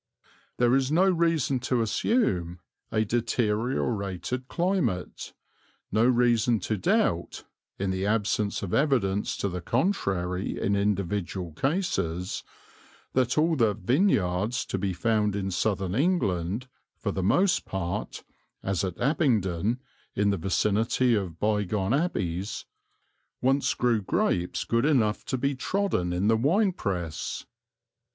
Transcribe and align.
There 0.57 0.73
is 0.75 0.91
no 0.91 1.05
reason 1.07 1.59
to 1.59 1.83
assume 1.83 2.57
a 2.91 3.05
deteriorated 3.05 4.47
climate, 4.47 5.31
no 5.91 6.07
reason 6.07 6.59
to 6.61 6.75
doubt 6.75 7.43
(in 7.77 7.91
the 7.91 8.07
absence 8.07 8.63
of 8.63 8.73
evidence 8.73 9.37
to 9.37 9.47
the 9.47 9.61
contrary 9.61 10.59
in 10.59 10.75
individual 10.75 11.51
cases) 11.53 12.43
that 13.13 13.37
all 13.37 13.55
the 13.55 13.75
"vineyards" 13.75 14.65
to 14.65 14.79
be 14.79 14.91
found 14.91 15.35
in 15.35 15.51
Southern 15.51 15.93
England, 15.93 16.67
for 16.97 17.11
the 17.11 17.21
most 17.21 17.65
part, 17.65 18.23
as 18.63 18.83
at 18.83 18.99
Abingdon, 18.99 19.81
in 20.15 20.31
the 20.31 20.37
vicinity 20.37 21.13
of 21.13 21.39
bygone 21.39 21.93
abbeys, 21.93 22.65
once 23.39 23.75
grew 23.75 24.01
grapes 24.01 24.63
good 24.63 24.85
enough 24.85 25.23
to 25.25 25.37
be 25.37 25.53
trodden 25.53 26.11
in 26.11 26.27
the 26.27 26.37
wine 26.37 26.71
press. 26.71 27.45